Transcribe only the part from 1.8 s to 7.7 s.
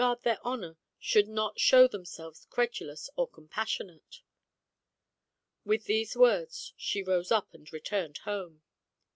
themselves credu lous or compassionate." With these words she rose up